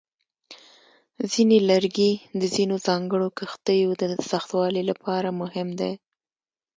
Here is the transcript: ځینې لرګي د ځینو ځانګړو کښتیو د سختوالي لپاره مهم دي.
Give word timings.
ځینې 1.31 1.57
لرګي 1.69 2.11
د 2.39 2.41
ځینو 2.55 2.75
ځانګړو 2.87 3.27
کښتیو 3.37 3.91
د 4.01 4.03
سختوالي 4.31 4.83
لپاره 4.89 5.29
مهم 5.41 5.67
دي. 5.79 5.93